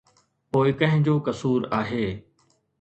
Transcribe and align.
پوءِ 0.55 0.67
ڪنهن 0.79 0.99
جو 1.09 1.15
قصور 1.29 1.61
آهي؟ 1.83 2.05